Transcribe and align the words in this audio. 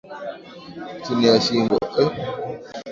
chini 1.03 1.25
ya 1.29 1.35
shingo 1.45 1.75